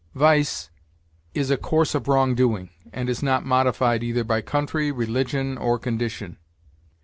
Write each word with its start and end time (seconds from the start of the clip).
Vice 0.15 0.71
is 1.35 1.51
a 1.51 1.57
course 1.57 1.93
of 1.93 2.07
wrong 2.07 2.33
doing, 2.33 2.71
and 2.91 3.07
is 3.07 3.21
not 3.21 3.45
modified 3.45 4.01
either 4.03 4.23
by 4.23 4.41
country, 4.41 4.91
religion, 4.91 5.59
or 5.59 5.77
condition. 5.77 6.37